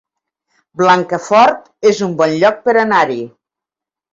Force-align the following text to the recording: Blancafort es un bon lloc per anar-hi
Blancafort 0.81 1.69
es 1.91 2.01
un 2.09 2.15
bon 2.23 2.33
lloc 2.45 2.61
per 2.69 2.77
anar-hi 2.87 3.19